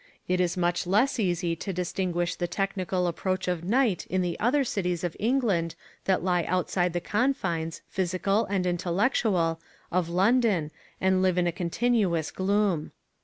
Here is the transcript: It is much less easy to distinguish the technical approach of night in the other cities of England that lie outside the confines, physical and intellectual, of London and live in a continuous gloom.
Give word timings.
It 0.27 0.41
is 0.41 0.57
much 0.57 0.87
less 0.87 1.19
easy 1.19 1.55
to 1.57 1.71
distinguish 1.71 2.33
the 2.33 2.47
technical 2.47 3.05
approach 3.05 3.47
of 3.47 3.63
night 3.63 4.07
in 4.07 4.23
the 4.23 4.35
other 4.39 4.63
cities 4.63 5.03
of 5.03 5.15
England 5.19 5.75
that 6.05 6.23
lie 6.23 6.41
outside 6.45 6.93
the 6.93 6.99
confines, 6.99 7.83
physical 7.87 8.45
and 8.45 8.65
intellectual, 8.65 9.61
of 9.91 10.09
London 10.09 10.71
and 10.99 11.21
live 11.21 11.37
in 11.37 11.45
a 11.45 11.51
continuous 11.51 12.31
gloom. 12.31 12.93